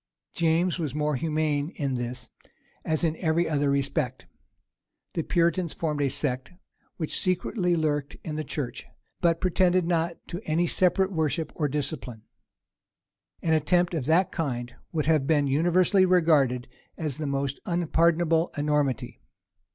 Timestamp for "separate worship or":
10.65-11.67